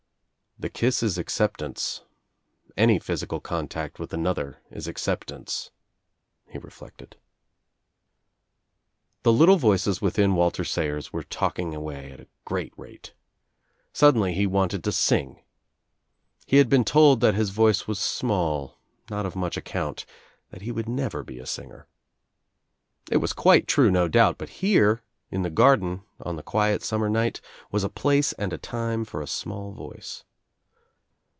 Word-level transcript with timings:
"The 0.59 0.69
kiss 0.69 1.01
is 1.01 1.17
acceptance. 1.17 2.03
Any 2.77 2.99
physical 2.99 3.39
contact 3.39 3.97
with 3.97 4.13
another 4.13 4.61
Is 4.69 4.87
acceptance," 4.87 5.71
he 6.47 6.59
reflected. 6.59 7.17
The 9.23 9.33
little 9.33 9.57
voices 9.57 10.03
within 10.03 10.35
Walter 10.35 10.63
Savers 10.63 11.11
were 11.11 11.23
talk 11.23 11.57
ing 11.57 11.73
away 11.73 12.11
at 12.11 12.19
a 12.19 12.27
great 12.45 12.73
rale. 12.77 12.99
Suddenly 13.91 14.35
he 14.35 14.45
■n 14.47 14.51
anted 14.61 14.83
to 14.83 14.91
sing. 14.91 15.41
He 16.45 16.57
had 16.57 16.69
been 16.69 16.85
told 16.85 17.21
that 17.21 17.33
his 17.33 17.49
voice 17.49 17.87
was 17.87 17.97
small, 17.97 18.77
not 19.09 19.25
of 19.25 19.35
much 19.35 19.57
account, 19.57 20.05
that 20.51 20.61
he 20.61 20.71
would 20.71 20.87
never 20.87 21.23
be 21.23 21.39
a 21.39 21.47
singer. 21.47 21.87
It 23.09 23.17
was 23.17 23.33
quite 23.33 23.67
true 23.67 23.89
no 23.89 24.07
doubt 24.07 24.37
but 24.37 24.49
here. 24.59 25.01
In 25.31 25.41
the 25.41 25.49
garden 25.49 26.03
on 26.19 26.35
the 26.35 26.43
quiet 26.43 26.83
summer 26.83 27.09
night, 27.09 27.41
was 27.71 27.83
a 27.83 27.89
place 27.89 28.31
and 28.33 28.53
a 28.53 28.59
time 28.59 29.03
for 29.05 29.23
a 29.23 29.27
small 29.27 29.71
voice. 29.71 30.23